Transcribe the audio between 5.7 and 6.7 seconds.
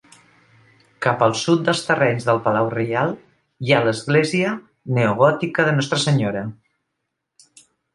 de Nostra Senyora.